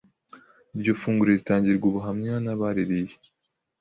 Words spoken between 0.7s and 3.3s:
iryo funguro ritangirwa ubuhamya n’abaririye